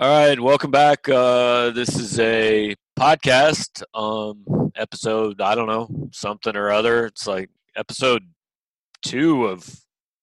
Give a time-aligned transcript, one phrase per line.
[0.00, 1.06] All right, welcome back.
[1.10, 7.04] Uh, this is a podcast, um, episode, I don't know, something or other.
[7.04, 8.22] It's like episode
[9.02, 9.68] two of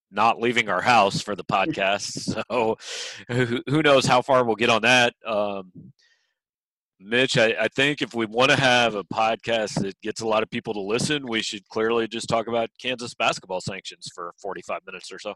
[0.09, 2.33] not leaving our house for the podcast.
[2.49, 2.77] So
[3.27, 5.13] who, who knows how far we'll get on that.
[5.23, 5.71] Um,
[6.99, 10.41] Mitch, I, I think if we want to have a podcast that gets a lot
[10.41, 14.81] of people to listen, we should clearly just talk about Kansas basketball sanctions for 45
[14.87, 15.35] minutes or so.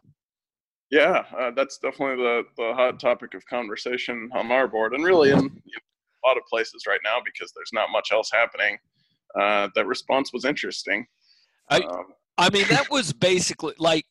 [0.92, 5.30] Yeah, uh, that's definitely the, the hot topic of conversation on our board, and really
[5.30, 8.76] in you know, a lot of places right now because there's not much else happening.
[9.34, 11.06] Uh, that response was interesting.
[11.70, 12.04] I, um,
[12.36, 14.04] I mean, that was basically like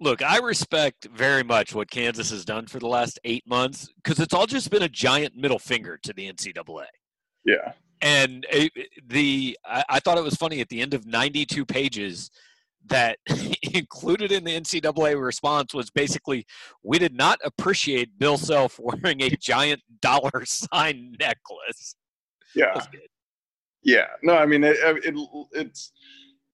[0.00, 4.20] look, I respect very much what Kansas has done for the last eight months because
[4.20, 6.84] it's all just been a giant middle finger to the NCAA.
[7.44, 7.72] Yeah.
[8.00, 8.70] And it,
[9.08, 12.30] the I, I, thought it was funny at the end of 92 pages
[12.88, 13.18] that
[13.74, 16.46] included in the NCAA response was basically
[16.82, 21.96] we did not appreciate Bill Self wearing a giant dollar sign necklace.
[22.54, 22.80] Yeah.
[23.82, 24.06] Yeah.
[24.22, 25.14] No, I mean it, it
[25.52, 25.92] it's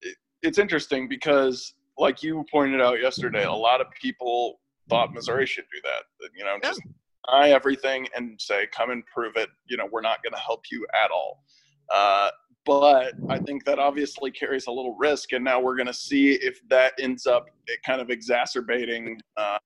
[0.03, 5.47] it, it's interesting because like you pointed out yesterday, a lot of people thought Missouri
[5.47, 6.31] should do that.
[6.37, 6.81] You know, just
[7.27, 10.65] buy everything and say, "Come and prove it." You know, we're not going to help
[10.71, 11.45] you at all.
[11.93, 12.31] Uh,
[12.67, 16.33] but I think that obviously carries a little risk, and now we're going to see
[16.33, 17.47] if that ends up
[17.85, 19.59] kind of exacerbating, uh,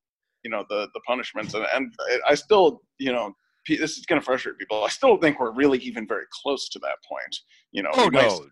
[0.44, 1.54] you know, the the punishments.
[1.54, 1.92] And, and
[2.28, 3.34] I still, you know,
[3.68, 4.82] this is going to frustrate people.
[4.84, 7.36] I still think we're really even very close to that point.
[7.72, 8.46] You know, oh no,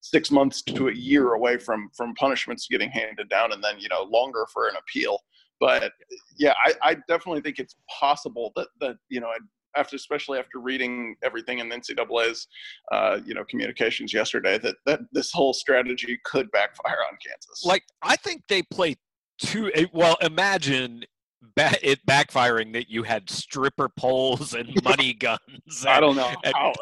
[0.00, 3.88] six months to a year away from from punishments getting handed down, and then you
[3.88, 5.20] know longer for an appeal.
[5.60, 5.92] But
[6.38, 9.30] yeah, I, I definitely think it's possible that that you know
[9.76, 12.46] after especially after reading everything in the NCAA's
[12.92, 17.64] uh, you know communications yesterday that that this whole strategy could backfire on Kansas.
[17.64, 18.96] Like I think they play
[19.38, 19.70] two.
[19.74, 21.04] Eh, well, imagine
[21.82, 25.40] it backfiring that you had stripper poles and money guns.
[25.80, 26.72] And, I don't know how.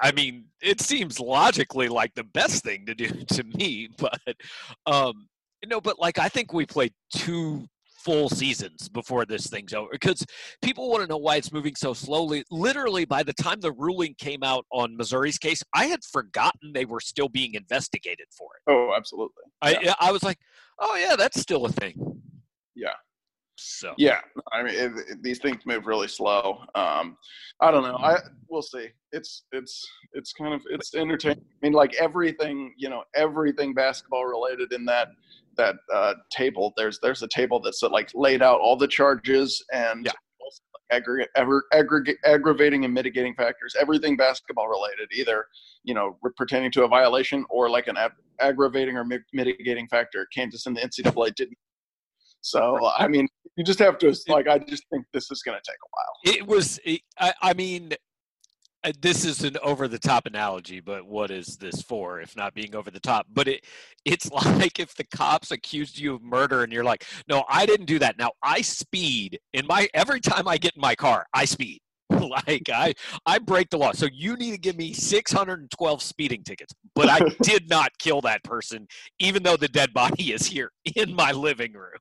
[0.00, 4.36] I mean, it seems logically like the best thing to do to me, but
[4.86, 5.28] um,
[5.68, 7.66] know, but like I think we played two
[8.04, 10.24] full seasons before this thing's over because
[10.62, 12.44] people want to know why it's moving so slowly.
[12.50, 16.84] Literally, by the time the ruling came out on Missouri's case, I had forgotten they
[16.84, 18.70] were still being investigated for it.
[18.70, 19.44] Oh, absolutely.
[19.64, 19.94] Yeah.
[20.00, 20.38] I I was like,
[20.78, 22.20] oh yeah, that's still a thing.
[22.74, 22.94] Yeah.
[23.56, 24.20] So yeah,
[24.52, 26.64] I mean it, it, these things move really slow.
[26.74, 27.16] Um,
[27.60, 27.96] I don't know.
[27.96, 28.18] I
[28.48, 28.88] we'll see.
[29.12, 31.38] It's it's it's kind of it's entertaining.
[31.38, 35.08] I mean, like everything you know, everything basketball related in that
[35.56, 36.72] that uh, table.
[36.76, 40.12] There's there's a table that's like laid out all the charges and yeah.
[40.90, 43.74] aggregate, ever, aggregate, aggravating and mitigating factors.
[43.80, 45.46] Everything basketball related, either
[45.84, 50.26] you know pertaining to a violation or like an ab- aggravating or mi- mitigating factor.
[50.34, 51.56] Kansas and the NCAA didn't
[52.42, 54.48] so I mean, you just have to like.
[54.48, 56.36] I just think this is going to take a while.
[56.36, 56.80] It was.
[57.18, 57.96] I, I mean, uh,
[59.00, 62.74] this is an over the top analogy, but what is this for if not being
[62.74, 63.26] over the top?
[63.32, 63.64] But it
[64.04, 67.86] it's like if the cops accused you of murder and you're like, "No, I didn't
[67.86, 71.44] do that." Now, I speed in my every time I get in my car, I
[71.44, 71.80] speed.
[72.10, 72.92] like I
[73.24, 73.92] I break the law.
[73.92, 76.74] So you need to give me 612 speeding tickets.
[76.94, 78.86] But I did not kill that person
[79.18, 81.98] even though the dead body is here in my living room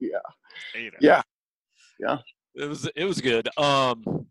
[0.00, 0.18] yeah,
[0.74, 0.96] you know.
[1.00, 1.22] yeah,
[1.98, 2.18] yeah.
[2.54, 3.48] It was it was good.
[3.58, 4.26] Um,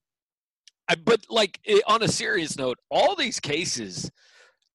[0.90, 4.10] I, but like it, on a serious note, all these cases,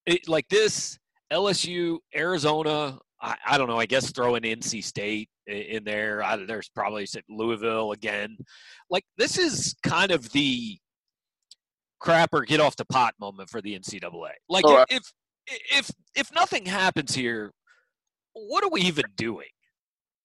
[0.06, 0.98] it, like this,
[1.32, 2.98] LSU, Arizona.
[3.20, 3.78] I, I, don't know.
[3.78, 6.22] I guess throw an NC State in there.
[6.22, 8.36] I, there's probably Louisville again.
[8.91, 10.78] Like this is kind of the
[12.00, 14.30] crap or get off the pot moment for the NCAA.
[14.48, 15.03] Like oh, if
[15.47, 17.50] if if nothing happens here,
[18.34, 19.48] what are we even doing?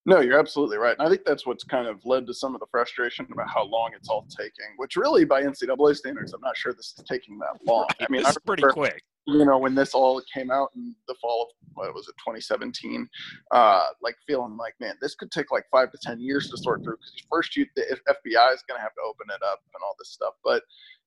[0.05, 0.95] No, you're absolutely right.
[0.97, 3.65] And I think that's what's kind of led to some of the frustration about how
[3.65, 7.37] long it's all taking, which really by NCAA standards, I'm not sure this is taking
[7.39, 7.85] that long.
[7.99, 8.07] Right.
[8.09, 9.03] I mean, it's pretty quick.
[9.27, 13.07] You know, when this all came out in the fall of, what was it, 2017,
[13.51, 16.83] uh, like feeling like, man, this could take like five to 10 years to sort
[16.83, 19.81] through because first you, the FBI is going to have to open it up and
[19.83, 20.33] all this stuff.
[20.43, 20.63] But,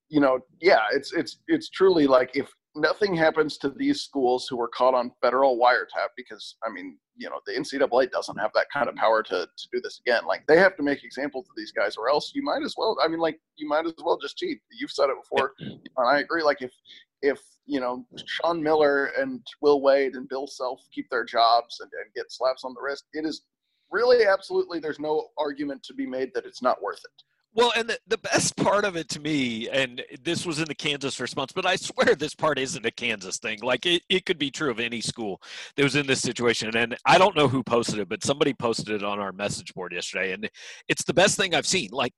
[0.08, 4.56] you know, yeah, it's, it's, it's truly like if nothing happens to these schools who
[4.56, 8.68] were caught on federal wiretap because I mean, you know, the NCAA doesn't have that
[8.72, 10.24] kind of power to, to do this again.
[10.26, 12.96] Like they have to make examples of these guys, or else you might as well.
[13.02, 14.58] I mean, like you might as well just cheat.
[14.70, 16.42] You've said it before, and I agree.
[16.42, 16.72] Like if
[17.20, 21.90] if you know Sean Miller and Will Wade and Bill Self keep their jobs and,
[22.02, 23.42] and get slaps on the wrist, it is
[23.90, 27.22] really absolutely there's no argument to be made that it's not worth it.
[27.54, 30.74] Well, and the, the best part of it to me, and this was in the
[30.74, 33.58] Kansas response, but I swear this part isn't a Kansas thing.
[33.60, 35.38] Like it, it could be true of any school
[35.76, 36.74] that was in this situation.
[36.74, 39.92] And I don't know who posted it, but somebody posted it on our message board
[39.92, 40.32] yesterday.
[40.32, 40.48] And
[40.88, 41.90] it's the best thing I've seen.
[41.92, 42.14] Like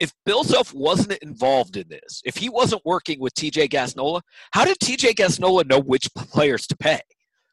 [0.00, 4.22] if Bill Self wasn't involved in this, if he wasn't working with TJ Gassnola,
[4.52, 7.00] how did TJ Gassnola know which players to pay?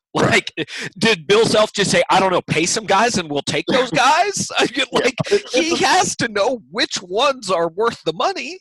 [0.14, 0.52] Like,
[0.98, 3.92] did Bill Self just say, I don't know, pay some guys and we'll take those
[4.08, 4.50] guys?
[4.92, 8.60] like, yeah, he has to know which ones are worth the money.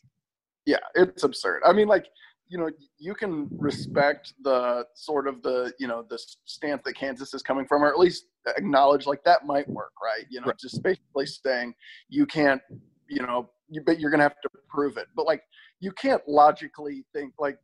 [0.67, 1.63] Yeah, it's absurd.
[1.65, 2.07] I mean, like,
[2.49, 7.33] you know, you can respect the sort of the, you know, the stance that Kansas
[7.35, 8.27] is coming from, or at least
[8.57, 10.27] acknowledge like that might work, right?
[10.29, 10.59] You know, right.
[10.59, 11.75] just basically saying
[12.09, 12.61] you can't,
[13.09, 15.07] you know, you, but you're going to have to prove it.
[15.17, 15.43] But like,
[15.81, 17.59] you can't logically think like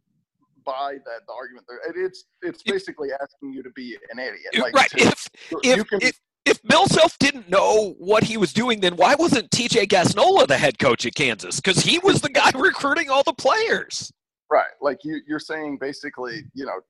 [0.64, 2.04] buy that the argument there.
[2.04, 4.58] It's it's basically asking you to be an idiot.
[4.58, 4.90] Like, right.
[4.90, 5.28] To, if
[5.62, 9.50] if, can, if if Bill Self didn't know what he was doing, then why wasn't
[9.50, 11.60] TJ Gassnola the head coach at Kansas?
[11.60, 14.12] Because he was the guy recruiting all the players.
[14.50, 14.70] Right.
[14.80, 16.80] Like you, you're saying basically, you know,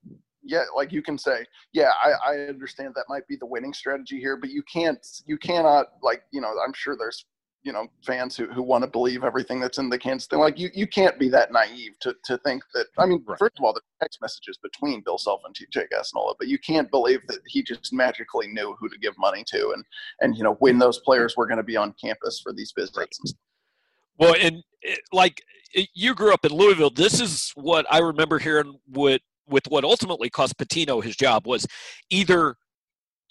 [0.42, 4.18] yeah, like you can say, yeah, I, I understand that might be the winning strategy
[4.18, 7.24] here, but you can't, you cannot, like, you know, I'm sure there's
[7.62, 10.40] you know fans who, who want to believe everything that's in the Kansas thing.
[10.40, 12.86] Like you, you can't be that naive to, to think that.
[12.98, 13.38] I mean, right.
[13.38, 16.90] first of all, the text messages between Bill Self and TJ Gassnola, but you can't
[16.90, 19.84] believe that he just magically knew who to give money to and
[20.20, 22.96] and you know when those players were going to be on campus for these visits.
[22.96, 23.08] Right.
[24.18, 25.42] Well, and it, like
[25.72, 28.78] it, you grew up in Louisville, this is what I remember hearing.
[28.86, 31.66] What with what ultimately cost Pitino his job was
[32.10, 32.56] either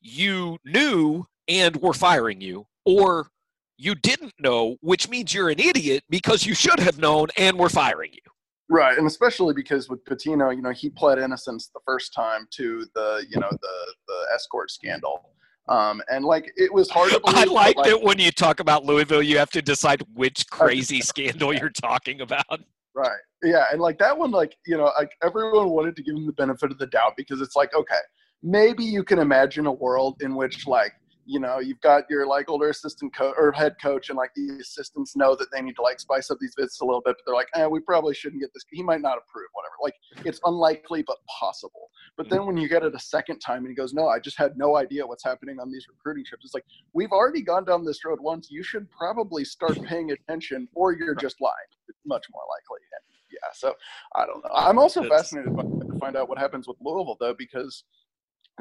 [0.02, 3.28] you knew and were firing you, or
[3.82, 7.70] you didn't know, which means you're an idiot because you should have known and we're
[7.70, 8.20] firing you.
[8.70, 12.86] Right, and especially because with Pitino, you know, he pled innocence the first time to
[12.96, 15.32] the, you know, the the escort scandal.
[15.68, 17.38] Um, and like it was hard to believe.
[17.38, 21.52] I like it when you talk about Louisville, you have to decide which crazy scandal
[21.54, 22.62] you're talking about.
[22.94, 23.20] Right.
[23.44, 26.34] Yeah, and like that one, like you know, like everyone wanted to give him the
[26.34, 28.00] benefit of the doubt because it's like, okay,
[28.44, 30.94] maybe you can imagine a world in which like
[31.32, 34.58] you know you've got your like older assistant coach or head coach and like the
[34.60, 37.24] assistants know that they need to like spice up these visits a little bit but
[37.26, 39.76] they're like eh, we probably shouldn't get this he might not approve whatever.
[39.82, 39.96] Like
[40.26, 41.90] it's unlikely but possible.
[42.18, 44.38] But then when you get it a second time and he goes no i just
[44.38, 47.86] had no idea what's happening on these recruiting trips it's like we've already gone down
[47.86, 51.72] this road once you should probably start paying attention or you're just lying.
[51.88, 53.74] It's much more likely and yeah so
[54.16, 54.52] i don't know.
[54.54, 57.86] I'm also fascinated by, to find out what happens with louisville though because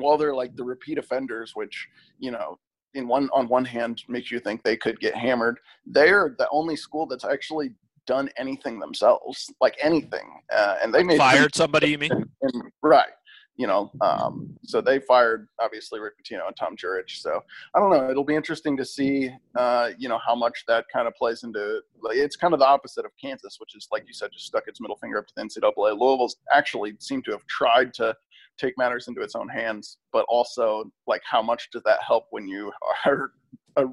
[0.01, 1.89] while they're like the repeat offenders, which
[2.19, 2.59] you know,
[2.95, 6.77] in one on one hand makes you think they could get hammered, they're the only
[6.77, 7.73] school that's actually
[8.07, 11.91] done anything themselves, like anything, uh, and they made fired somebody.
[11.91, 12.11] You mean?
[12.43, 13.13] And, right.
[13.57, 17.11] You know, um, so they fired obviously Rick Pitino and Tom Jurich.
[17.11, 17.43] So
[17.75, 18.09] I don't know.
[18.09, 21.81] It'll be interesting to see, uh, you know, how much that kind of plays into.
[22.03, 24.67] Like, it's kind of the opposite of Kansas, which is like you said, just stuck
[24.67, 25.91] its middle finger up to the NCAA.
[25.91, 28.17] Louisville's actually seemed to have tried to
[28.61, 32.47] take matters into its own hands, but also like how much does that help when
[32.47, 32.71] you
[33.07, 33.33] are
[33.77, 33.85] a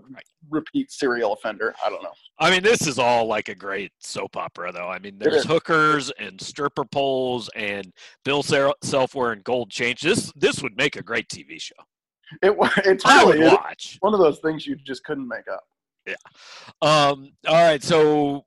[0.49, 1.73] repeat serial offender?
[1.85, 2.11] I don't know.
[2.39, 4.87] I mean, this is all like a great soap opera, though.
[4.87, 7.91] I mean, there's hookers and stripper poles and
[8.25, 10.01] Bill Self wearing gold chains.
[10.01, 11.75] This this would make a great TV show.
[12.41, 12.55] It
[12.85, 13.97] it's really watch.
[14.01, 15.63] one of those things you just couldn't make up.
[16.07, 16.15] Yeah.
[16.81, 17.83] Um, all right.
[17.83, 18.45] So,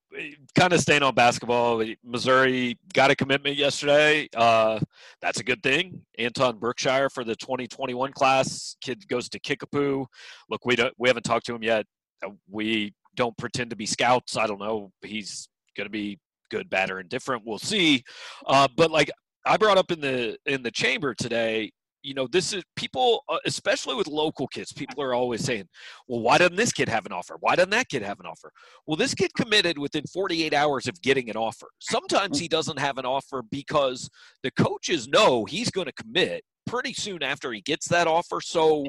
[0.54, 4.28] kind of staying on basketball, Missouri got a commitment yesterday.
[4.34, 4.80] Uh,
[5.20, 6.00] that's a good thing.
[6.18, 8.76] Anton Brookshire for the 2021 class.
[8.80, 10.06] Kid goes to Kickapoo.
[10.48, 11.84] Look, we don't we haven't talked to him yet.
[12.24, 14.38] Uh, we don't pretend to be scouts.
[14.38, 14.90] I don't know.
[15.02, 16.18] He's going to be
[16.50, 17.42] good, bad, or indifferent.
[17.44, 18.02] We'll see.
[18.46, 19.10] Uh, but like
[19.44, 23.38] I brought up in the in the chamber today, you know, this is people, uh,
[23.44, 25.68] especially with local kids, people are always saying,
[26.08, 27.36] well, why doesn't this kid have an offer?
[27.40, 28.52] Why doesn't that kid have an offer?
[28.86, 31.68] Well, this kid committed within 48 hours of getting an offer.
[31.78, 34.08] Sometimes he doesn't have an offer because
[34.42, 38.40] the coaches know he's going to commit pretty soon after he gets that offer.
[38.40, 38.86] So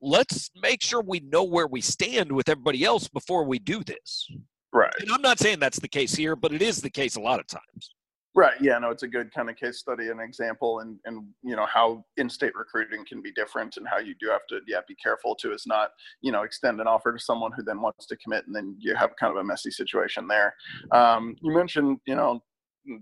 [0.00, 4.28] let's make sure we know where we stand with everybody else before we do this.
[4.72, 4.92] Right.
[5.00, 7.40] And I'm not saying that's the case here, but it is the case a lot
[7.40, 7.94] of times.
[8.38, 8.60] Right.
[8.60, 8.78] Yeah.
[8.78, 12.04] No, it's a good kind of case study and example, and and you know how
[12.18, 15.52] in-state recruiting can be different, and how you do have to yeah be careful to
[15.52, 15.90] is not
[16.22, 18.94] you know extend an offer to someone who then wants to commit, and then you
[18.94, 20.54] have kind of a messy situation there.
[20.92, 22.40] Um, you mentioned you know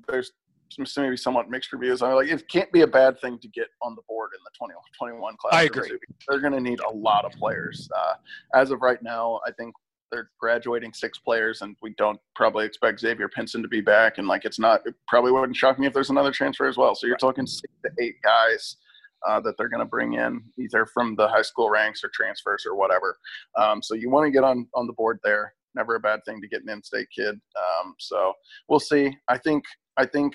[0.08, 0.32] there's
[0.70, 2.00] some, maybe somewhat mixed reviews.
[2.00, 4.40] I mean, like it can't be a bad thing to get on the board in
[4.42, 5.54] the 2021 class.
[5.54, 5.98] I agree.
[6.28, 7.88] They're going to need a lot of players.
[7.94, 8.14] Uh,
[8.54, 9.74] as of right now, I think
[10.10, 14.18] they're graduating six players, and we don't probably expect Xavier Pinson to be back.
[14.18, 16.94] And like, it's not it probably wouldn't shock me if there's another transfer as well.
[16.94, 18.76] So you're talking six to eight guys
[19.26, 22.64] uh, that they're going to bring in, either from the high school ranks or transfers
[22.66, 23.18] or whatever.
[23.56, 25.54] Um, so you want to get on on the board there.
[25.74, 27.34] never a bad thing to get an in-state kid.
[27.34, 28.32] Um, so
[28.68, 29.16] we'll see.
[29.28, 29.64] I think
[29.96, 30.34] I think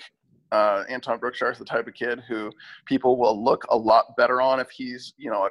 [0.52, 2.50] uh, Anton Brookshire is the type of kid who
[2.86, 5.48] people will look a lot better on if he's you know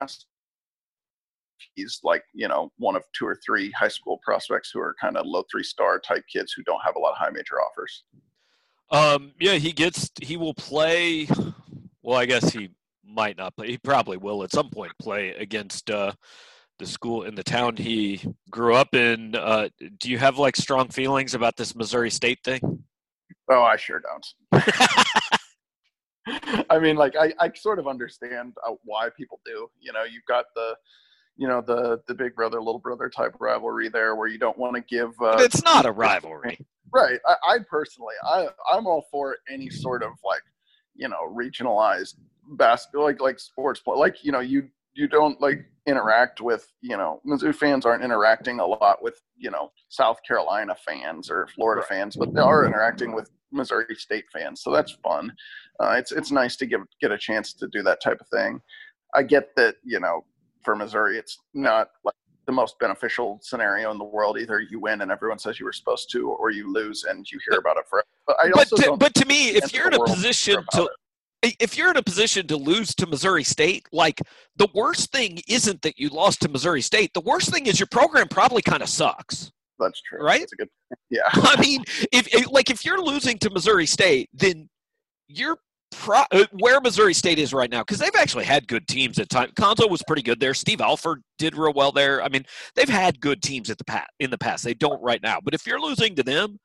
[0.00, 0.08] a
[1.74, 5.16] he's like you know one of two or three high school prospects who are kind
[5.16, 8.04] of low three star type kids who don't have a lot of high major offers.
[8.90, 11.28] Um, yeah, he gets he will play.
[12.02, 12.70] Well, I guess he
[13.04, 13.68] might not play.
[13.68, 16.12] He probably will at some point play against uh,
[16.78, 19.36] the school in the town he grew up in.
[19.36, 22.84] Uh, do you have like strong feelings about this Missouri State thing?
[23.50, 24.26] Oh, I sure don't.
[26.70, 29.68] I mean, like I, I sort of understand uh, why people do.
[29.80, 30.74] You know, you've got the
[31.36, 34.74] you know the the big brother little brother type rivalry there where you don't want
[34.74, 36.58] to give uh, it's not a rivalry.
[36.92, 40.42] Right I, I, personally i i'm all for any sort of like
[40.96, 42.14] you know regionalized
[42.56, 46.96] basketball like like sports play like you know you you don't like interact with you
[46.96, 51.80] know mizzou fans aren't interacting a lot with you know south carolina fans or florida
[51.82, 51.88] right.
[51.88, 55.32] fans but they are interacting with missouri state fans so that's fun.
[55.80, 58.60] Uh, it's it's nice to give get a chance to do that type of thing.
[59.14, 60.24] I get that you know
[60.62, 62.14] for Missouri, it's not like
[62.46, 64.38] the most beneficial scenario in the world.
[64.38, 67.38] Either you win and everyone says you were supposed to, or you lose and you
[67.48, 68.06] hear about it forever.
[68.26, 70.90] But, but to, but to me, if you're in a position to
[71.42, 71.56] it.
[71.60, 74.20] if you're in a position to lose to Missouri State, like
[74.56, 77.12] the worst thing isn't that you lost to Missouri State.
[77.14, 79.52] The worst thing is your program probably kind of sucks.
[79.78, 80.22] That's true.
[80.22, 80.40] Right?
[80.40, 80.68] That's good,
[81.08, 81.20] yeah.
[81.32, 84.68] I mean, if, if like if you're losing to Missouri State, then
[85.28, 85.58] you're
[85.90, 89.28] pro- uh, where Missouri State is right now, because they've actually had good teams at
[89.28, 89.52] times.
[89.52, 90.54] Cuonzo was pretty good there.
[90.54, 92.22] Steve Alford did real well there.
[92.22, 92.44] I mean,
[92.74, 94.64] they've had good teams at the in the past.
[94.64, 95.38] They don't right now.
[95.42, 96.58] But if you're losing to them,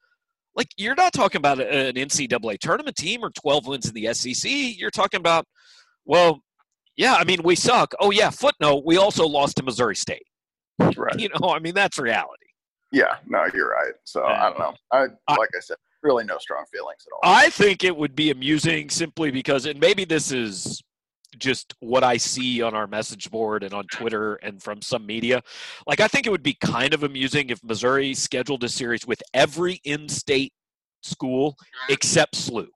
[0.56, 4.50] like you're not talking about an NCAA tournament team or 12 wins in the SEC.
[4.50, 5.46] You're talking about,
[6.06, 6.42] well,
[6.96, 7.94] yeah, I mean, we suck.
[8.00, 10.26] Oh yeah, footnote, we also lost to Missouri State.
[10.98, 11.18] Right.
[11.18, 12.46] You know, I mean, that's reality.
[12.92, 13.94] Yeah, no, you're right.
[14.04, 14.74] So I don't know.
[14.92, 17.20] I like I said, really no strong feelings at all.
[17.24, 20.82] I think it would be amusing simply because, and maybe this is
[21.38, 25.42] just what I see on our message board and on Twitter and from some media.
[25.86, 29.22] Like, I think it would be kind of amusing if Missouri scheduled a series with
[29.34, 30.54] every in state
[31.02, 31.56] school
[31.90, 32.68] except SLU.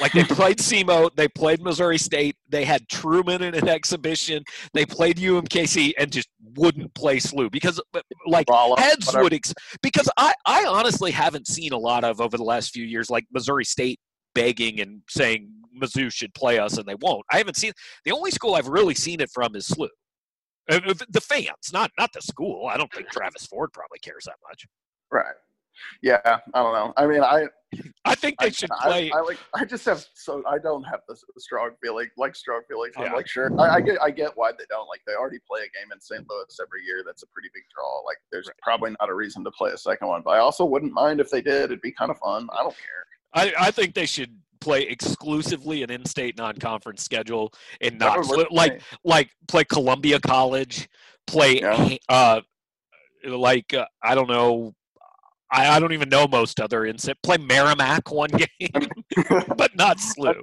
[0.00, 4.84] Like they played SEMO, they played Missouri State, they had Truman in an exhibition, they
[4.84, 8.46] played UMKC and just wouldn't play SLU because uh, like
[8.78, 12.72] heads would ex- because I I honestly haven't seen a lot of over the last
[12.72, 13.98] few years like Missouri State
[14.34, 15.50] begging and saying
[15.80, 17.24] Mizzou should play us and they won't.
[17.30, 17.72] I haven't seen
[18.04, 19.88] the only school I've really seen it from is SLU.
[20.68, 22.66] Uh, the fans, not not the school.
[22.66, 24.66] I don't think Travis Ford probably cares that much.
[25.10, 25.36] Right
[26.02, 26.92] yeah, I don't know.
[26.96, 27.46] I mean, I
[28.04, 29.10] I think they I, should play.
[29.10, 29.38] I, I, like.
[29.54, 32.94] I just have so I don't have the strong feeling, like strong feelings.
[32.96, 34.88] I'm like, sure, I, I, get, I get why they don't.
[34.88, 36.24] Like, they already play a game in St.
[36.28, 37.02] Louis every year.
[37.04, 38.00] That's a pretty big draw.
[38.06, 38.56] Like, there's right.
[38.62, 40.22] probably not a reason to play a second one.
[40.24, 41.64] But I also wouldn't mind if they did.
[41.64, 42.48] It'd be kind of fun.
[42.52, 43.06] I don't care.
[43.34, 49.30] I, I think they should play exclusively an in-state non-conference schedule and not like like
[49.48, 50.88] play Columbia College,
[51.26, 51.96] play yeah.
[52.08, 52.40] uh
[53.24, 54.74] like uh, I don't know
[55.50, 57.16] I, I don't even know most other inset.
[57.22, 58.88] Play Merrimack one game,
[59.56, 60.42] but not SLU.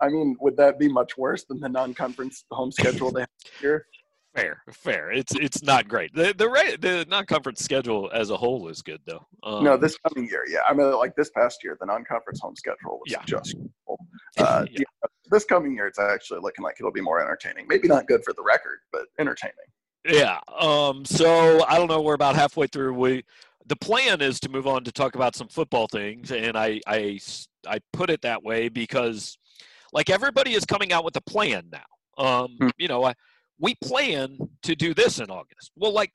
[0.00, 3.28] I mean, would that be much worse than the non-conference home schedule they have
[3.60, 3.86] here?
[4.36, 5.10] Fair, fair.
[5.12, 6.14] It's it's not great.
[6.14, 9.26] The the the non-conference schedule as a whole is good though.
[9.42, 10.58] Um, no, this coming year, yeah.
[10.68, 13.22] I mean, like this past year, the non-conference home schedule was yeah.
[13.24, 13.56] just.
[14.38, 14.80] Uh, yeah.
[14.80, 15.08] yeah.
[15.30, 17.66] This coming year, it's actually looking like it'll be more entertaining.
[17.66, 19.54] Maybe not good for the record, but entertaining.
[20.06, 20.40] Yeah.
[20.60, 21.06] Um.
[21.06, 22.02] So I don't know.
[22.02, 22.92] We're about halfway through.
[22.92, 23.24] We
[23.66, 27.18] the plan is to move on to talk about some football things, and I I
[27.66, 29.38] I put it that way because
[29.92, 32.24] like everybody is coming out with a plan now.
[32.24, 32.68] Um, hmm.
[32.78, 33.14] you know, I,
[33.58, 35.70] we plan to do this in August.
[35.76, 36.12] Well, like,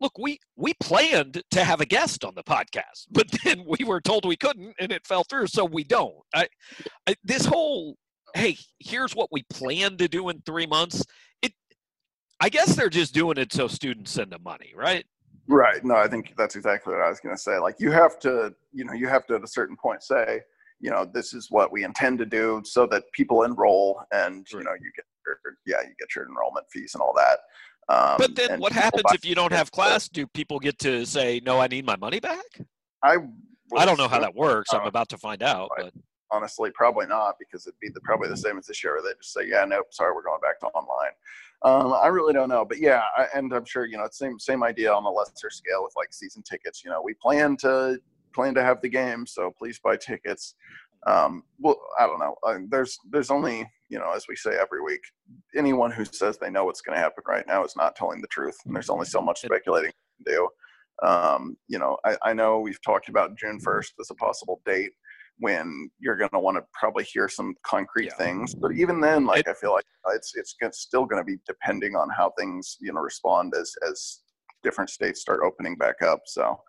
[0.00, 4.00] look, we we planned to have a guest on the podcast, but then we were
[4.00, 6.14] told we couldn't, and it fell through, so we don't.
[6.34, 6.48] I,
[7.06, 7.96] I this whole
[8.34, 11.04] hey, here's what we plan to do in three months.
[11.42, 11.52] It,
[12.40, 15.04] I guess they're just doing it so students send them money, right?
[15.48, 15.84] Right.
[15.84, 17.58] No, I think that's exactly what I was going to say.
[17.58, 20.40] Like you have to, you know, you have to at a certain point say,
[20.80, 24.62] you know, this is what we intend to do so that people enroll and, you
[24.62, 27.38] know, you get, your, yeah, you get your enrollment fees and all that.
[27.88, 30.08] Um, but then what happens if you don't have class?
[30.08, 32.44] Do people get to say, no, I need my money back?
[33.02, 33.16] I,
[33.76, 34.72] I don't know how that works.
[34.72, 35.70] I'm about to find out.
[35.76, 35.92] But
[36.32, 38.94] honestly, probably not because it'd be the, probably the same as this year.
[38.94, 41.12] Where they just say, yeah, nope, sorry, we're going back to online.
[41.64, 44.38] Um, I really don't know, but yeah, I, and I'm sure you know it's same
[44.38, 46.82] same idea on a lesser scale with like season tickets.
[46.84, 48.00] You know, we plan to
[48.34, 50.54] plan to have the game, so please buy tickets.
[51.06, 52.34] um, well, I don't know.
[52.44, 55.02] Uh, there's there's only you know, as we say every week,
[55.54, 58.28] anyone who says they know what's going to happen right now is not telling the
[58.28, 59.92] truth, and there's only so much speculating
[60.24, 60.48] to do.
[61.06, 64.92] Um, you know, I, I know we've talked about June 1st as a possible date
[65.42, 68.14] when you're going to want to probably hear some concrete yeah.
[68.14, 68.54] things.
[68.54, 71.96] But even then, like I feel like uh, it's it's still going to be depending
[71.96, 74.20] on how things you know respond as as
[74.62, 76.20] different states start opening back up.
[76.26, 76.60] So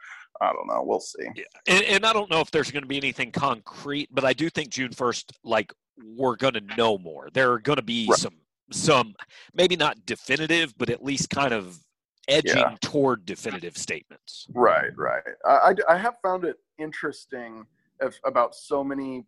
[0.42, 0.82] I don't know.
[0.84, 1.28] We'll see.
[1.36, 1.44] Yeah.
[1.68, 4.50] And, and I don't know if there's going to be anything concrete, but I do
[4.50, 5.72] think June 1st, like
[6.04, 7.30] we're going to know more.
[7.32, 8.18] There are going to be right.
[8.18, 8.34] some
[8.72, 9.14] some
[9.54, 11.78] maybe not definitive, but at least kind of
[12.28, 12.76] edging yeah.
[12.82, 14.48] toward definitive statements.
[14.52, 15.22] Right, right.
[15.46, 17.66] I, I, I have found it interesting
[18.02, 19.26] if, about so many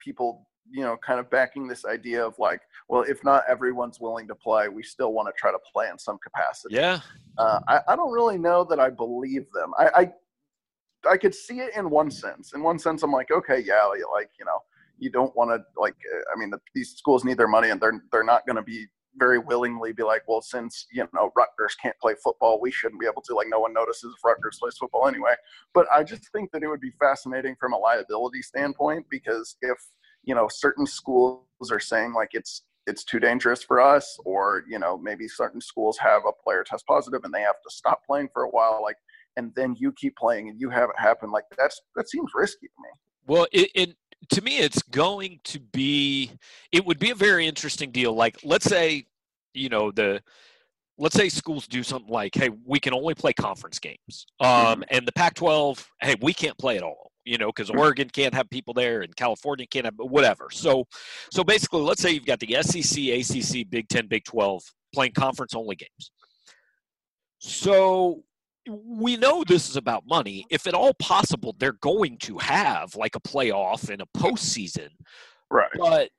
[0.00, 4.28] people you know kind of backing this idea of like well if not everyone's willing
[4.28, 6.74] to play we still want to try to play in some capacity.
[6.74, 7.00] Yeah.
[7.38, 9.72] Uh, I, I don't really know that i believe them.
[9.78, 12.52] I, I i could see it in one sense.
[12.54, 14.58] In one sense i'm like okay yeah like you know
[14.98, 15.94] you don't want to like
[16.34, 18.86] i mean the, these schools need their money and they're they're not going to be
[19.18, 23.06] very willingly be like, well, since you know Rutgers can't play football, we shouldn't be
[23.06, 23.34] able to.
[23.34, 25.34] Like, no one notices if Rutgers plays football anyway.
[25.74, 29.78] But I just think that it would be fascinating from a liability standpoint because if
[30.24, 34.78] you know certain schools are saying like it's it's too dangerous for us, or you
[34.78, 38.28] know maybe certain schools have a player test positive and they have to stop playing
[38.32, 38.96] for a while, like,
[39.36, 42.66] and then you keep playing and you have it happen, like that's that seems risky
[42.66, 42.88] to me.
[43.26, 43.96] Well, it, it
[44.30, 46.30] to me it's going to be
[46.72, 49.06] it would be a very interesting deal like let's say
[49.54, 50.20] you know the
[50.98, 54.82] let's say schools do something like hey we can only play conference games um, mm-hmm.
[54.90, 57.78] and the pac 12 hey we can't play at all you know because mm-hmm.
[57.78, 60.84] oregon can't have people there and california can't have whatever so
[61.32, 64.62] so basically let's say you've got the sec acc big 10 big 12
[64.94, 66.10] playing conference only games
[67.38, 68.22] so
[68.68, 70.44] we know this is about money.
[70.50, 74.88] If at all possible, they're going to have like a playoff and a postseason.
[75.50, 75.70] Right.
[75.78, 76.10] But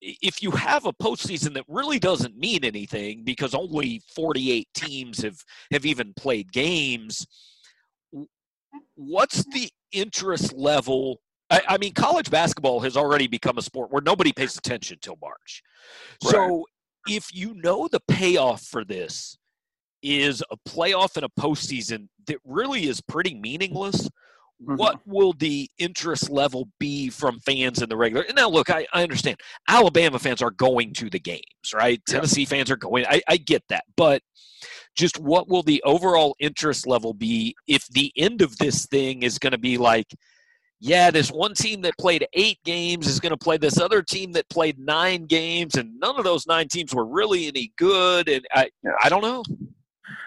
[0.00, 5.38] if you have a postseason that really doesn't mean anything because only 48 teams have
[5.72, 7.26] have even played games,
[8.94, 11.20] what's the interest level?
[11.50, 15.18] I, I mean, college basketball has already become a sport where nobody pays attention till
[15.20, 15.62] March.
[16.24, 16.32] Right.
[16.32, 16.66] So
[17.08, 19.38] if you know the payoff for this
[20.06, 24.08] is a playoff and a postseason that really is pretty meaningless.
[24.62, 24.76] Mm-hmm.
[24.76, 28.24] What will the interest level be from fans in the regular?
[28.24, 29.38] And Now, look, I, I understand
[29.68, 31.42] Alabama fans are going to the games,
[31.74, 32.00] right?
[32.08, 32.14] Yeah.
[32.14, 33.04] Tennessee fans are going.
[33.06, 34.22] I, I get that, but
[34.96, 39.38] just what will the overall interest level be if the end of this thing is
[39.38, 40.06] going to be like,
[40.80, 44.32] yeah, this one team that played eight games is going to play this other team
[44.32, 48.28] that played nine games, and none of those nine teams were really any good.
[48.28, 48.92] And I, yeah.
[49.02, 49.42] I don't know.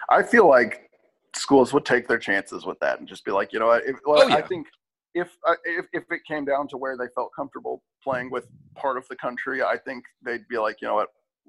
[0.08, 0.90] I feel like
[1.34, 3.84] schools would take their chances with that and just be like, you know what?
[3.86, 4.36] If, well, oh, yeah.
[4.36, 4.66] I think
[5.14, 8.96] if, uh, if if it came down to where they felt comfortable playing with part
[8.96, 11.08] of the country, I think they'd be like, you know what?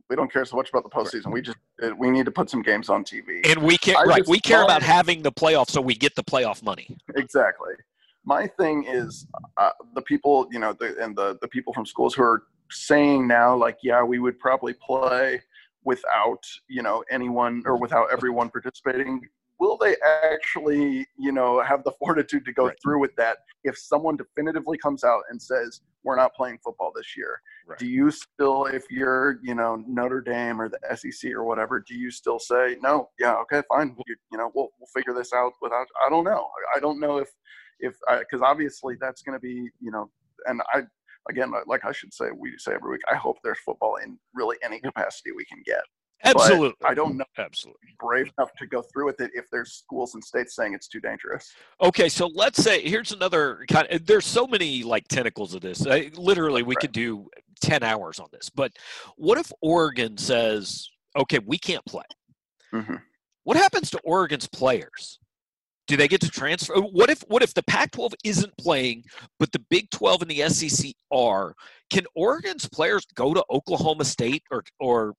[0.10, 1.32] We don't care so much about the postseason.
[1.32, 3.46] We just uh, we need to put some games on TV.
[3.46, 4.28] And we care right.
[4.28, 6.98] We care about having the playoff, so we get the playoff money.
[7.16, 7.74] Exactly.
[8.26, 9.26] My thing is
[9.58, 13.28] uh, the people, you know, the, and the the people from schools who are saying
[13.28, 15.42] now, like, yeah, we would probably play
[15.84, 19.22] without you know anyone or without everyone participating
[19.62, 22.78] will they actually you know have the fortitude to go right.
[22.84, 27.16] through with that if someone definitively comes out and says we're not playing football this
[27.16, 27.78] year right.
[27.78, 31.96] do you still if you're you know notre dame or the sec or whatever do
[31.96, 35.54] you still say no yeah okay fine you, you know we'll, we'll figure this out
[35.62, 37.30] without i don't know i don't know if
[37.80, 40.10] if uh, because obviously that's going to be you know
[40.48, 40.82] and i
[41.30, 44.58] again, like I should say, we say every week, I hope there's football in really
[44.64, 45.82] any capacity we can get.
[46.24, 46.74] Absolutely.
[46.80, 47.26] But I don't know.
[47.38, 47.90] Absolutely.
[48.00, 51.00] Brave enough to go through with it if there's schools and states saying it's too
[51.00, 51.52] dangerous.
[51.82, 53.88] Okay, so let's say here's another kind.
[53.90, 55.86] Of, there's so many like tentacles of this.
[55.88, 56.82] I, literally, we right.
[56.82, 57.28] could do
[57.62, 58.50] ten hours on this.
[58.50, 58.72] But
[59.16, 62.06] what if Oregon says, "Okay, we can't play."
[62.74, 62.96] Mm-hmm.
[63.44, 65.20] What happens to Oregon's players?
[65.88, 66.78] Do they get to transfer?
[66.78, 69.04] Uh, what if what if the Pac-12 isn't playing,
[69.40, 71.54] but the Big 12 and the SEC are?
[71.90, 75.14] Can Oregon's players go to Oklahoma State or or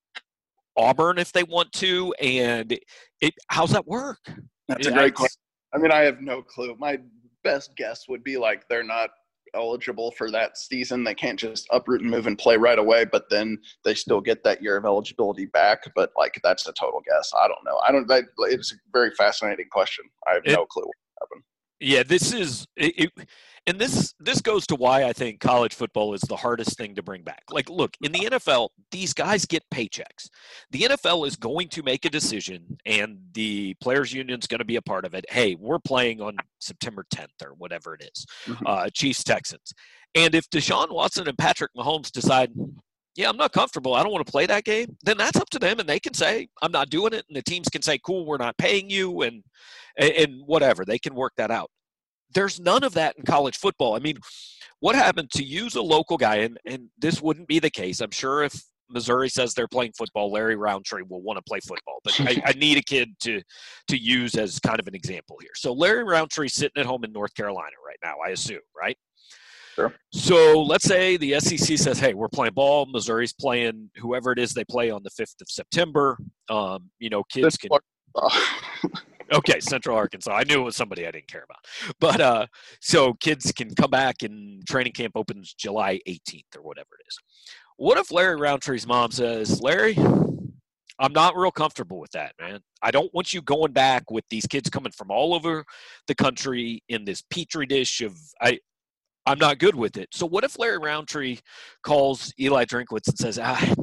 [0.77, 2.13] Auburn if they want to?
[2.21, 2.77] And
[3.21, 4.19] it, how's that work?
[4.67, 5.39] That's a great question.
[5.73, 6.75] I mean, I have no clue.
[6.79, 6.99] My
[7.43, 9.09] best guess would be like they're not
[9.55, 11.03] eligible for that season.
[11.03, 14.43] They can't just uproot and move and play right away, but then they still get
[14.43, 15.83] that year of eligibility back.
[15.95, 17.31] But like that's a total guess.
[17.37, 17.79] I don't know.
[17.85, 18.07] I don't.
[18.07, 20.05] That, it's a very fascinating question.
[20.27, 21.43] I have it, no clue what happened.
[21.79, 23.27] Yeah, this is it, it,
[23.65, 27.03] and this this goes to why I think college football is the hardest thing to
[27.03, 27.43] bring back.
[27.49, 30.29] Like, look, in the NFL, these guys get paychecks.
[30.71, 34.65] The NFL is going to make a decision, and the players' union is going to
[34.65, 35.25] be a part of it.
[35.29, 38.67] Hey, we're playing on September 10th or whatever it is, mm-hmm.
[38.67, 39.73] uh, Chiefs Texans,
[40.15, 42.51] and if Deshaun Watson and Patrick Mahomes decide,
[43.15, 43.93] yeah, I'm not comfortable.
[43.93, 44.97] I don't want to play that game.
[45.03, 47.43] Then that's up to them, and they can say, I'm not doing it, and the
[47.43, 49.43] teams can say, cool, we're not paying you, and
[49.97, 50.83] and whatever.
[50.85, 51.69] They can work that out.
[52.33, 53.95] There's none of that in college football.
[53.95, 54.17] I mean,
[54.79, 58.01] what happened to use a local guy, and, and this wouldn't be the case.
[58.01, 61.99] I'm sure if Missouri says they're playing football, Larry Rountree will want to play football.
[62.03, 63.41] But I, I, need a kid to
[63.87, 65.51] to use as kind of an example here.
[65.55, 68.97] So Larry Rountree's sitting at home in North Carolina right now, I assume, right?
[69.75, 69.93] Sure.
[70.11, 72.85] So let's say the SEC says, "Hey, we're playing ball.
[72.85, 76.17] Missouri's playing whoever it is they play on the fifth of September.
[76.49, 77.71] Um, you know, kids can."
[79.33, 80.33] okay, Central Arkansas.
[80.33, 81.65] I knew it was somebody I didn't care about.
[81.99, 82.47] But uh,
[82.81, 87.17] so kids can come back and training camp opens July 18th or whatever it is.
[87.77, 89.97] What if Larry Rountree's mom says, Larry,
[90.99, 92.59] I'm not real comfortable with that, man.
[92.81, 95.65] I don't want you going back with these kids coming from all over
[96.07, 98.59] the country in this petri dish of I
[99.25, 100.09] I'm not good with it.
[100.11, 101.39] So what if Larry Roundtree
[101.81, 103.73] calls Eli Drinkwitz and says, ah,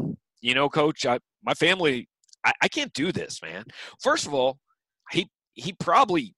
[0.43, 2.09] you know, coach, I, my family,
[2.45, 3.65] I, I can't do this, man.
[4.01, 4.59] First of all,
[5.11, 6.35] he he probably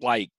[0.00, 0.30] like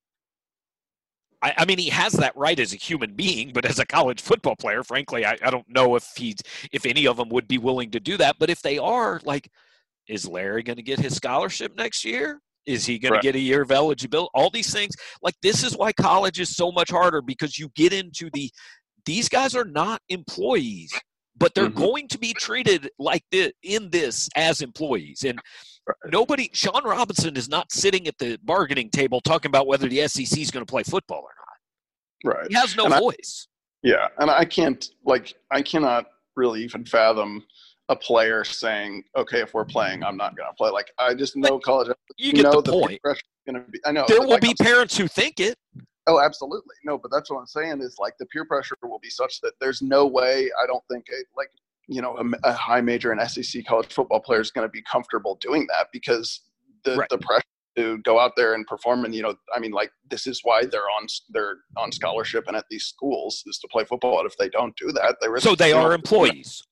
[1.42, 4.22] I, I, mean, he has that right as a human being, but as a college
[4.22, 6.38] football player, frankly, I, I don't know if he's
[6.72, 8.36] if any of them would be willing to do that.
[8.40, 9.50] But if they are, like,
[10.08, 12.40] is Larry going to get his scholarship next year?
[12.68, 13.22] Is he going right.
[13.22, 14.30] to get a year of eligibility?
[14.36, 14.94] All these things,
[15.24, 18.52] like this is why college is so much harder because you get into the
[19.06, 20.94] these guys are not employees,
[21.36, 21.80] but they're mm-hmm.
[21.80, 25.24] going to be treated like the, in this as employees.
[25.26, 25.40] And
[26.12, 30.40] nobody, Sean Robinson is not sitting at the bargaining table talking about whether the SEC
[30.40, 31.34] is going to play football or
[32.26, 32.36] not.
[32.36, 32.48] Right.
[32.50, 33.48] He has no and voice.
[33.48, 33.52] I,
[33.84, 37.44] yeah, and I can't like I cannot really even fathom
[37.90, 41.36] a player saying, "Okay, if we're playing, I'm not going to play." Like I just
[41.36, 41.90] know but college.
[42.18, 43.02] You get the point.
[43.48, 43.80] Going to be.
[43.86, 45.58] I know there will like, be parents who think it.
[46.08, 46.76] Oh, absolutely.
[46.84, 49.54] No, but that's what I'm saying is like the peer pressure will be such that
[49.60, 50.50] there's no way.
[50.62, 51.50] I don't think a, like
[51.92, 54.82] you know a, a high major and SEC college football player is going to be
[54.84, 56.42] comfortable doing that because
[56.84, 57.10] the right.
[57.10, 57.46] the pressure
[57.78, 60.62] to go out there and perform and you know i mean like this is why
[60.66, 64.36] they're on they're on scholarship and at these schools is to play football and if
[64.36, 66.64] they don't do that they risk so they are employees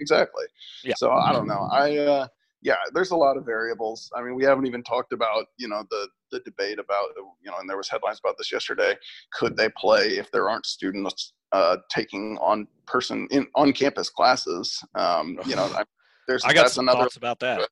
[0.00, 0.44] exactly.
[0.82, 0.94] Yeah.
[0.96, 1.68] So I don't know.
[1.70, 2.26] I uh,
[2.62, 4.10] yeah, there's a lot of variables.
[4.16, 7.08] I mean, we haven't even talked about you know the the debate about
[7.42, 8.96] you know, and there was headlines about this yesterday.
[9.32, 14.82] Could they play if there aren't students uh, taking on person in on campus classes?
[14.94, 15.84] Um, you know, I,
[16.26, 17.68] there's I got some another, thoughts about that.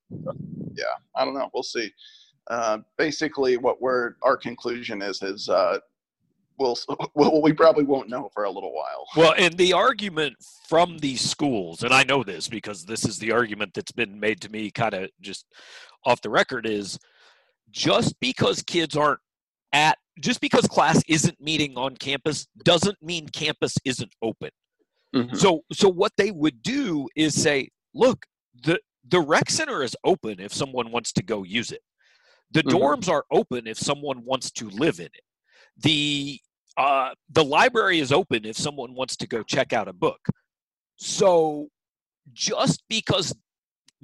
[0.74, 0.84] Yeah,
[1.16, 1.48] I don't know.
[1.52, 1.92] We'll see.
[2.48, 5.78] Uh, basically, what we're our conclusion is is uh,
[6.58, 6.76] we'll,
[7.14, 9.06] well, we probably won't know for a little while.
[9.16, 10.36] Well, and the argument
[10.68, 14.40] from these schools, and I know this because this is the argument that's been made
[14.42, 15.46] to me kind of just
[16.04, 16.98] off the record, is
[17.70, 19.20] just because kids aren't
[19.72, 24.50] at, just because class isn't meeting on campus doesn't mean campus isn't open.
[25.14, 25.36] Mm-hmm.
[25.36, 28.24] So, so what they would do is say, look,
[28.62, 31.80] the the rec center is open if someone wants to go use it.
[32.50, 32.76] The mm-hmm.
[32.76, 35.22] dorms are open if someone wants to live in it.
[35.78, 36.38] The
[36.76, 40.20] uh, the library is open if someone wants to go check out a book.
[40.96, 41.68] So
[42.32, 43.34] just because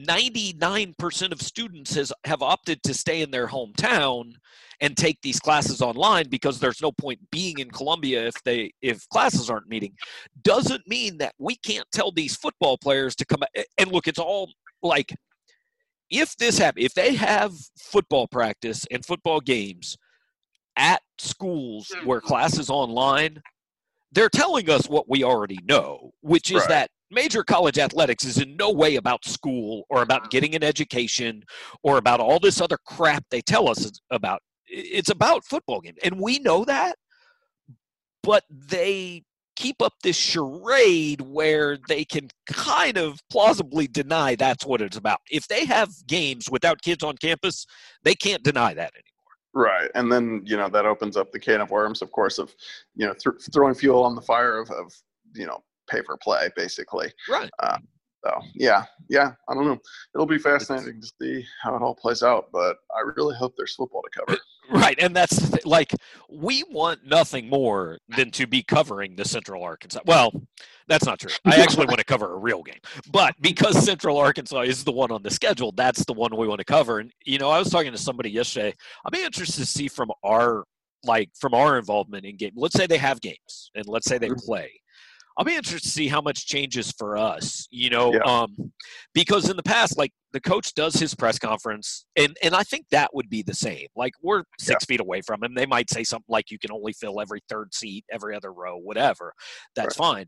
[0.01, 4.33] 99% of students has, have opted to stay in their hometown
[4.81, 9.09] and take these classes online because there's no point being in Columbia if they if
[9.09, 9.95] classes aren't meeting
[10.43, 13.45] doesn't mean that we can't tell these football players to come
[13.79, 14.51] and look it's all
[14.83, 15.15] like
[16.11, 19.97] if this happens if they have football practice and football games
[20.77, 22.07] at schools hmm.
[22.07, 23.41] where classes online,
[24.13, 26.69] they're telling us what we already know, which is right.
[26.69, 30.29] that major college athletics is in no way about school or about uh-huh.
[30.31, 31.43] getting an education
[31.83, 34.43] or about all this other crap they tell us about.
[34.67, 35.99] It's about football games.
[36.03, 36.97] And we know that,
[38.23, 39.23] but they
[39.57, 45.21] keep up this charade where they can kind of plausibly deny that's what it's about.
[45.31, 47.67] If they have games without kids on campus,
[48.03, 49.15] they can't deny that anymore.
[49.57, 52.53] Right, and then you know that opens up the can of worms, of course, of
[52.97, 54.93] you know th- throwing fuel on the fire of, of
[55.33, 57.13] you know pay for play, basically.
[57.29, 57.51] Right.
[57.63, 57.79] Uh,
[58.25, 59.79] so yeah, yeah, I don't know.
[60.15, 63.75] It'll be fascinating to see how it all plays out, but I really hope there's
[63.75, 64.39] football to cover.
[64.71, 65.93] Right, and that's like
[66.31, 70.01] we want nothing more than to be covering the Central Arkansas.
[70.07, 70.33] Well,
[70.89, 71.33] that's not true.
[71.45, 72.79] I actually want to cover a real game,
[73.13, 76.61] but because Central Arkansas is the one on the schedule, that's the one we want
[76.61, 77.01] to cover.
[77.01, 78.75] And you know, I was talking to somebody yesterday.
[79.05, 80.65] I'll be interested to see from our
[81.05, 82.53] like from our involvement in game.
[82.57, 84.43] Let's say they have games, and let's say they Mhm.
[84.47, 84.71] play.
[85.37, 88.21] I'll be interested to see how much changes for us, you know, Yeah.
[88.21, 88.73] um,
[89.15, 92.87] because in the past, like the coach does his press conference, and and I think
[92.91, 93.89] that would be the same.
[93.97, 96.93] Like we're six feet away from him, they might say something like you can only
[96.93, 99.33] fill every third seat, every other row, whatever.
[99.75, 100.27] That's fine.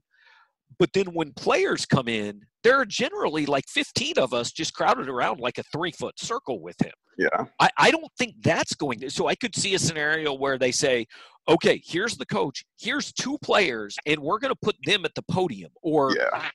[0.79, 5.09] But then when players come in, there are generally like 15 of us just crowded
[5.09, 6.93] around like a three foot circle with him.
[7.17, 7.45] Yeah.
[7.61, 9.11] I, I don't think that's going to.
[9.11, 11.07] So I could see a scenario where they say,
[11.49, 15.23] okay, here's the coach, here's two players, and we're going to put them at the
[15.23, 15.71] podium.
[15.83, 16.49] Or Yeah.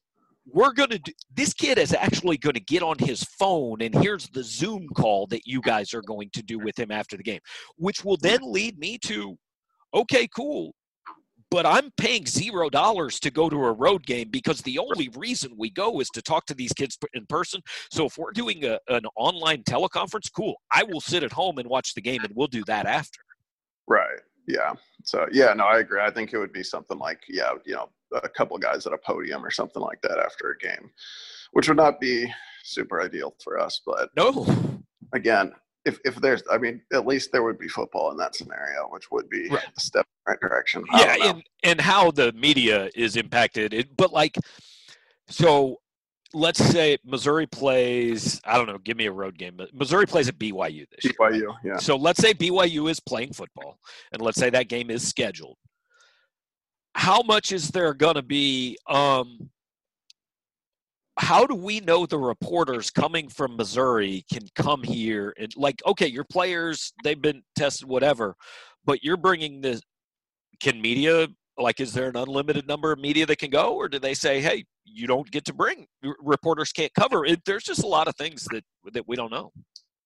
[0.46, 3.94] we're going to do this kid is actually going to get on his phone, and
[3.94, 7.24] here's the Zoom call that you guys are going to do with him after the
[7.24, 7.40] game,
[7.78, 9.38] which will then lead me to,
[9.94, 10.74] okay, cool.
[11.50, 15.52] But I'm paying zero dollars to go to a road game because the only reason
[15.58, 17.62] we go is to talk to these kids in person.
[17.92, 20.56] So if we're doing a, an online teleconference, cool.
[20.72, 23.20] I will sit at home and watch the game, and we'll do that after.
[23.86, 24.22] Right.
[24.48, 24.74] Yeah.
[25.04, 26.02] So yeah, no, I agree.
[26.02, 28.98] I think it would be something like yeah, you know, a couple guys at a
[28.98, 30.92] podium or something like that after a game,
[31.54, 32.32] which would not be
[32.64, 33.82] super ideal for us.
[33.86, 34.46] But No,
[35.14, 35.54] again,
[35.86, 39.10] if if there's, I mean, at least there would be football in that scenario, which
[39.12, 39.64] would be Right.
[39.76, 40.84] a step in the right direction.
[40.92, 43.74] I yeah, and and how the media is impacted.
[43.74, 44.38] It, but like,
[45.28, 45.81] so
[46.34, 48.42] let's say Missouri plays.
[48.46, 48.78] I don't know.
[48.78, 49.54] Give me a road game.
[49.58, 51.14] but Missouri plays at BYU this year.
[51.20, 51.34] right?
[51.34, 51.78] BYU, yeah.
[51.78, 53.80] So let's say BYU is playing football,
[54.12, 55.58] and let's say that game is scheduled.
[56.96, 58.78] How much is there going to be?
[58.88, 59.50] Um,
[61.18, 66.08] how do we know the reporters coming from Missouri can come here and like, okay,
[66.08, 68.36] your players they've been tested, whatever,
[68.86, 69.82] but you're bringing the
[70.62, 71.28] can media
[71.62, 74.42] like is there an unlimited number of media that can go or do they say
[74.42, 75.88] hey you don't get to bring
[76.20, 79.52] reporters can't cover it there's just a lot of things that that we don't know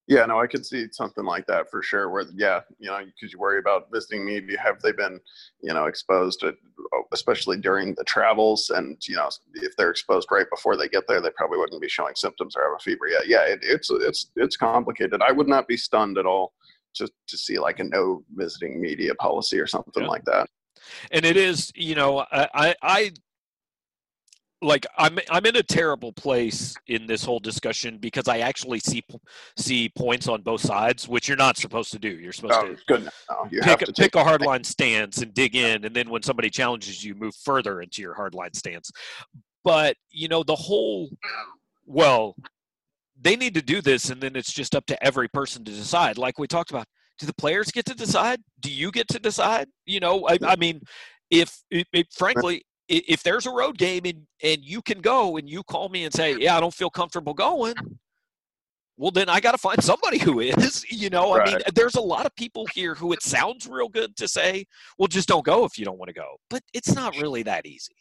[0.07, 2.11] Yeah, no, I could see something like that for sure.
[2.11, 4.59] Where, yeah, you know, because you worry about visiting media.
[4.61, 5.19] Have they been,
[5.67, 6.53] you know, exposed to,
[6.93, 8.69] oh, especially during the travels?
[8.69, 9.29] And you know,
[9.67, 12.61] if they're exposed right before they get there, they probably wouldn't be showing symptoms or
[12.65, 13.25] have a fever yet.
[13.27, 15.21] Yeah, it, it's it's it's complicated.
[15.27, 16.53] I would not be stunned at all
[16.97, 20.15] to to see like a no visiting media policy or something Yeah.
[20.15, 20.45] like that.
[21.11, 23.11] And it is you know i i,
[24.61, 29.03] like I'm I'm in a terrible place in this whole discussion because I actually see
[29.57, 32.09] see points on both sides, which you're not supposed to do.
[32.09, 35.33] You're supposed Oh, to goodness, no, you have pick to pick a hardline stance and
[35.33, 38.91] dig in, and then when somebody challenges you, move further into your hardline stance.
[39.63, 41.09] But you know the whole
[41.85, 42.35] well,
[43.21, 46.17] they need to do this, and then it's just up to every person to decide.
[46.17, 46.87] Like we talked about,
[47.19, 48.41] do the players get to decide?
[48.59, 49.67] Do you get to decide?
[49.85, 50.81] You know, I, I mean,
[51.29, 55.49] if it, it, frankly, if there's a road game and and you can go and
[55.49, 57.75] you call me and say, yeah, I don't feel comfortable going.
[58.97, 60.85] Well, then I got to find somebody who is.
[60.95, 64.15] You know, I mean, there's a lot of people here who it sounds real good
[64.17, 64.65] to say,
[64.97, 66.37] well, just don't go if you don't want to go.
[66.49, 67.95] But it's not really that easy.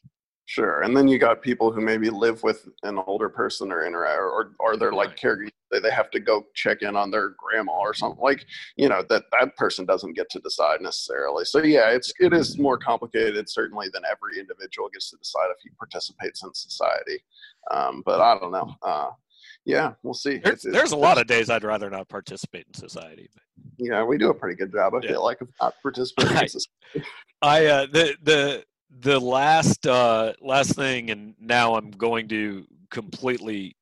[0.46, 4.18] Sure, and then you got people who maybe live with an older person or interact,
[4.18, 5.50] or or they're like caregivers.
[5.70, 8.22] They, have to go check in on their grandma or something.
[8.22, 8.44] Like
[8.76, 11.44] you know that that person doesn't get to decide necessarily.
[11.46, 15.56] So yeah, it's it is more complicated certainly than every individual gets to decide if
[15.64, 17.24] he participates in society.
[17.70, 18.74] Um, but I don't know.
[18.82, 19.10] Uh,
[19.64, 20.32] yeah, we'll see.
[20.38, 23.30] There's, It's- it's- there's a lot of days I'd rather not participate in society.
[23.34, 23.42] But.
[23.78, 24.04] yeah.
[24.04, 24.94] We do a pretty good job.
[24.94, 25.12] I Yeah.
[25.12, 26.36] feel like of not participating.
[26.48, 27.08] Society.
[27.42, 28.64] I uh, the the
[29.00, 33.76] the last uh, last thing, and now I'm going to completely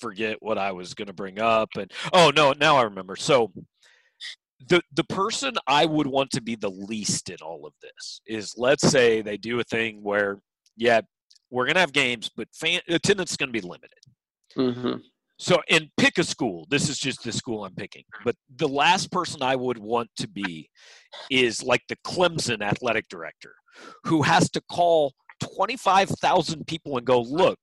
[0.00, 1.70] forget what I was going to bring up.
[1.76, 3.16] And oh no, now I remember.
[3.16, 3.52] So
[4.68, 8.54] the the person I would want to be the least in all of this is
[8.56, 10.38] let's say they do a thing where
[10.76, 11.00] yeah
[11.50, 13.98] we're going to have games, but fan attendance is going to be limited.
[14.56, 15.02] Mhm.
[15.38, 16.66] So, and pick a school.
[16.70, 18.04] This is just the school I'm picking.
[18.24, 20.70] But the last person I would want to be
[21.28, 23.54] is like the Clemson athletic director
[24.04, 25.12] who has to call
[25.56, 27.58] 25,000 people and go, look,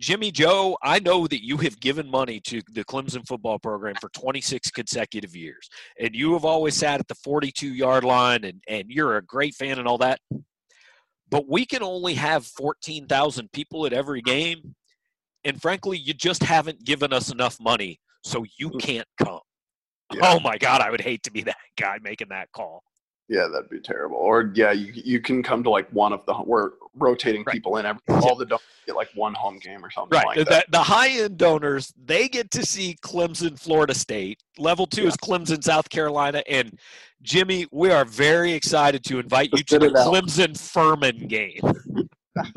[0.00, 4.08] Jimmy Joe, I know that you have given money to the Clemson football program for
[4.10, 8.84] 26 consecutive years, and you have always sat at the 42 yard line, and, and
[8.88, 10.18] you're a great fan and all that.
[11.30, 14.74] But we can only have 14,000 people at every game.
[15.44, 18.80] And frankly, you just haven't given us enough money, so you mm.
[18.80, 19.40] can't come.
[20.12, 20.20] Yeah.
[20.22, 22.82] Oh my God, I would hate to be that guy making that call.
[23.30, 24.16] Yeah, that'd be terrible.
[24.16, 27.54] Or yeah, you you can come to like one of the we're rotating Right.
[27.54, 30.26] people in every all the donors get like one home game or something Right.
[30.26, 30.70] like the, that.
[30.72, 34.42] the high end donors, they get to see Clemson, Florida State.
[34.58, 35.08] Level two Yeah.
[35.10, 36.42] is Clemson, South Carolina.
[36.48, 36.76] And
[37.22, 39.90] Jimmy, we are very excited to invite you Let's to the.
[39.90, 41.60] Clemson Furman game.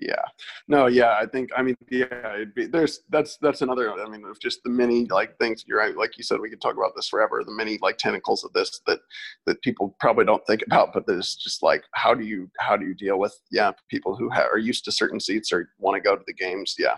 [0.00, 0.22] yeah.
[0.68, 4.38] No yeah i think i mean yeah be, there's that's that's another i mean of
[4.40, 7.08] just the many like things you're right like you said we could talk about this
[7.08, 9.00] forever the many like tentacles of this that
[9.46, 12.86] that people probably don't think about but there's just like how do you how do
[12.86, 16.00] you deal with yeah people who ha- are used to certain seats or want to
[16.00, 16.94] go to the games yeah.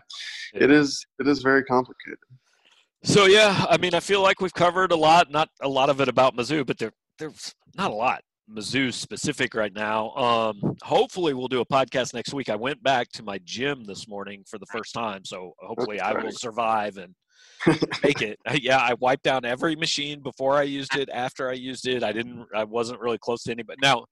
[0.54, 0.64] yeah.
[0.64, 2.18] It is it is very complicated.
[3.04, 6.00] So yeah i mean i feel like we've covered a lot not a lot of
[6.00, 8.22] it about mizzou but there there's not a lot
[8.54, 10.10] Mizzou specific right now.
[10.14, 12.48] Um, hopefully, we'll do a podcast next week.
[12.48, 16.12] I went back to my gym this morning for the first time, so hopefully, I
[16.12, 17.14] will survive and
[18.02, 18.38] make it.
[18.60, 21.08] Yeah, I wiped down every machine before I used it.
[21.12, 22.46] After I used it, I didn't.
[22.54, 23.78] I wasn't really close to anybody.
[23.82, 24.06] Now,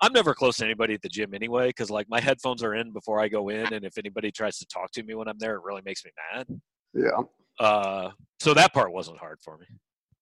[0.00, 2.92] I'm never close to anybody at the gym anyway, because like my headphones are in
[2.92, 5.56] before I go in, and if anybody tries to talk to me when I'm there,
[5.56, 6.46] it really makes me mad.
[6.94, 7.64] Yeah.
[7.64, 9.66] Uh, so that part wasn't hard for me.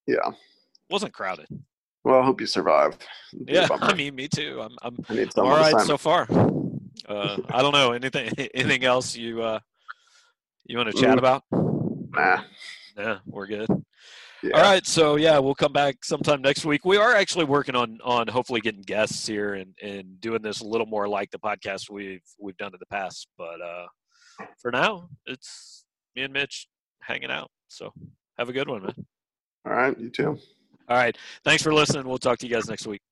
[0.07, 0.31] Yeah.
[0.89, 1.47] wasn't crowded.
[2.07, 2.97] Well, I hope you survive.
[3.33, 4.63] Yeah, I mean, me too.
[4.63, 4.97] I'm, I'm,
[5.39, 6.29] all right so far.
[7.09, 8.31] Uh, I don't know anything.
[8.55, 9.59] Anything else you uh,
[10.67, 11.19] you want to chat mm.
[11.19, 11.43] about?
[11.51, 12.45] Nah.
[12.97, 13.69] Yeah, we're good.
[14.41, 14.57] Yeah.
[14.57, 16.85] All right, so yeah, we'll come back sometime next week.
[16.85, 20.67] We are actually working on on hopefully getting guests here and and doing this a
[20.67, 23.27] little more like the podcast we've we've done in the past.
[23.37, 23.87] But uh,
[24.59, 26.69] for now, it's me and Mitch
[27.03, 27.51] hanging out.
[27.67, 27.93] So
[28.39, 29.07] have a good one, man.
[29.67, 30.39] All right, you too.
[30.89, 31.17] All right.
[31.45, 32.07] Thanks for listening.
[32.07, 33.03] We'll talk to you guys next week.